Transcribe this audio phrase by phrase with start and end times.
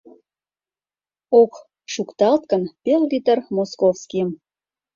[1.41, 1.53] Ок
[1.93, 4.29] шукталт гын, пел-литр «Московскийым».